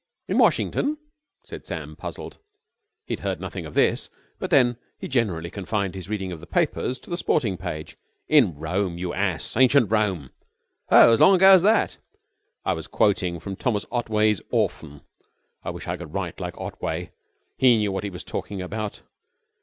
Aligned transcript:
'""In 0.27 0.39
Washington?" 0.39 0.97
said 1.43 1.67
Sam 1.67 1.95
puzzled. 1.95 2.39
He 3.05 3.11
had 3.11 3.19
heard 3.19 3.39
nothing 3.39 3.67
of 3.67 3.75
this. 3.75 4.09
But 4.39 4.49
then 4.49 4.77
he 4.97 5.07
generally 5.07 5.51
confined 5.51 5.93
his 5.93 6.09
reading 6.09 6.31
of 6.31 6.39
the 6.39 6.47
papers 6.47 6.97
to 7.01 7.11
the 7.11 7.17
sporting 7.17 7.55
page. 7.55 7.97
"In 8.27 8.57
Rome, 8.57 8.97
you 8.97 9.13
ass! 9.13 9.55
Ancient 9.55 9.91
Rome." 9.91 10.31
"Oh, 10.89 11.13
as 11.13 11.19
long 11.21 11.35
ago 11.35 11.51
as 11.51 11.61
that?" 11.61 11.97
"I 12.65 12.73
was 12.73 12.87
quoting 12.87 13.39
from 13.39 13.55
Thomas 13.55 13.85
Otway's 13.91 14.41
'Orphan.' 14.49 15.01
I 15.63 15.69
wish 15.69 15.87
I 15.87 15.97
could 15.97 16.15
write 16.15 16.39
like 16.39 16.57
Otway. 16.59 17.11
He 17.55 17.77
knew 17.77 17.91
what 17.91 18.03
he 18.03 18.09
was 18.09 18.23
talking 18.23 18.59
about. 18.59 19.03